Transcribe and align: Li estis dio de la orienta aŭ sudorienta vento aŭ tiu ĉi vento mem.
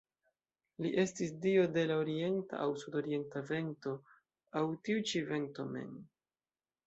Li 0.83 0.91
estis 1.01 1.33
dio 1.41 1.65
de 1.73 1.81
la 1.91 1.97
orienta 2.03 2.61
aŭ 2.63 2.69
sudorienta 2.83 3.43
vento 3.51 3.93
aŭ 4.61 4.63
tiu 4.87 5.03
ĉi 5.11 5.21
vento 5.29 5.67
mem. 5.77 5.93